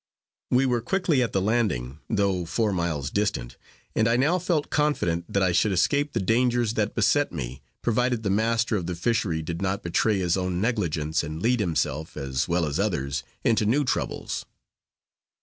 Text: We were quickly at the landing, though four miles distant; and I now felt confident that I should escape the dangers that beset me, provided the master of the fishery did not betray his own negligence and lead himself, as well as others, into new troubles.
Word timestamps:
We 0.49 0.65
were 0.65 0.81
quickly 0.81 1.21
at 1.21 1.31
the 1.31 1.43
landing, 1.43 1.99
though 2.09 2.43
four 2.45 2.73
miles 2.73 3.11
distant; 3.11 3.55
and 3.95 4.07
I 4.07 4.17
now 4.17 4.39
felt 4.39 4.71
confident 4.71 5.31
that 5.31 5.43
I 5.43 5.51
should 5.51 5.71
escape 5.71 6.13
the 6.13 6.19
dangers 6.19 6.73
that 6.73 6.95
beset 6.95 7.31
me, 7.31 7.61
provided 7.83 8.23
the 8.23 8.31
master 8.31 8.75
of 8.75 8.87
the 8.87 8.95
fishery 8.95 9.43
did 9.43 9.61
not 9.61 9.83
betray 9.83 10.17
his 10.17 10.35
own 10.37 10.59
negligence 10.59 11.23
and 11.23 11.39
lead 11.39 11.59
himself, 11.59 12.17
as 12.17 12.47
well 12.47 12.65
as 12.65 12.79
others, 12.79 13.21
into 13.43 13.67
new 13.67 13.83
troubles. 13.85 14.43